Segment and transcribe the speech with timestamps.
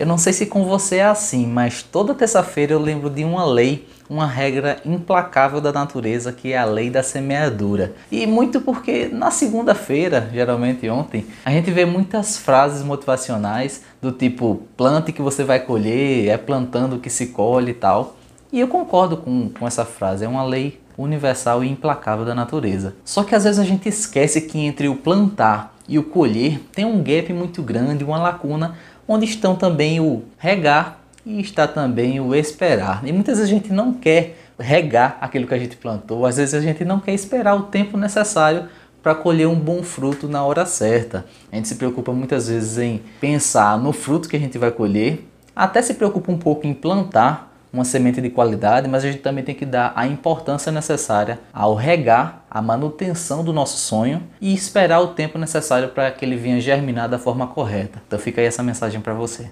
[0.00, 3.44] Eu não sei se com você é assim, mas toda terça-feira eu lembro de uma
[3.44, 7.92] lei, uma regra implacável da natureza, que é a lei da semeadura.
[8.10, 14.62] E muito porque na segunda-feira, geralmente ontem, a gente vê muitas frases motivacionais do tipo
[14.74, 18.16] plante que você vai colher, é plantando que se colhe e tal.
[18.50, 22.94] E eu concordo com, com essa frase, é uma lei universal e implacável da natureza.
[23.04, 26.84] Só que às vezes a gente esquece que entre o plantar e o colher tem
[26.84, 28.76] um gap muito grande, uma lacuna
[29.08, 33.02] onde estão também o regar e está também o esperar.
[33.04, 36.54] E muitas vezes a gente não quer regar aquilo que a gente plantou, às vezes
[36.54, 38.68] a gente não quer esperar o tempo necessário
[39.02, 41.26] para colher um bom fruto na hora certa.
[41.50, 45.26] A gente se preocupa muitas vezes em pensar no fruto que a gente vai colher,
[45.56, 49.44] até se preocupa um pouco em plantar uma semente de qualidade, mas a gente também
[49.44, 55.00] tem que dar a importância necessária ao regar a manutenção do nosso sonho e esperar
[55.00, 58.02] o tempo necessário para que ele venha germinar da forma correta.
[58.06, 59.46] Então fica aí essa mensagem para você.